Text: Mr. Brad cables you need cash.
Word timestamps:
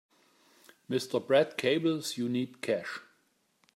Mr. 0.89 1.23
Brad 1.23 1.57
cables 1.57 2.17
you 2.17 2.27
need 2.27 2.63
cash. 2.63 3.01